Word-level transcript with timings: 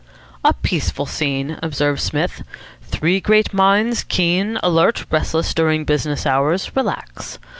"A 0.43 0.53
peaceful 0.53 1.05
scene," 1.05 1.59
observed 1.61 2.01
Psmith. 2.01 2.41
"Three 2.81 3.19
great 3.19 3.53
minds, 3.53 4.03
keen, 4.03 4.57
alert, 4.63 5.05
restless 5.11 5.53
during 5.53 5.85
business 5.85 6.25
hours, 6.25 6.71
relax. 6.75 7.37